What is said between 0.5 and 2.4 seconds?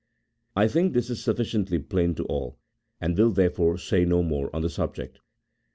I think this is sufficiently plain to